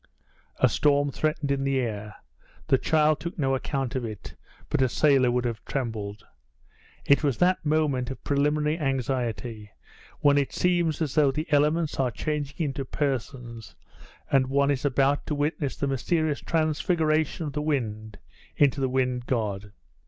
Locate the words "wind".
17.61-18.17, 18.89-19.27